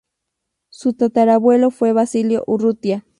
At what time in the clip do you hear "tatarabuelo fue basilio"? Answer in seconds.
0.93-2.43